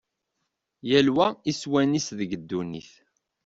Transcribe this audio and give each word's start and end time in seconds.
Yal 0.89 1.07
wa 1.15 1.27
iswan-is 1.51 2.07
deg 2.19 2.31
ddunit. 2.41 2.91